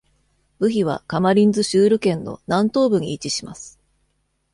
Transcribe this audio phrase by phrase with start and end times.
[0.57, 3.79] ブヒはカマリンズ・シュール県の南東部に位置します。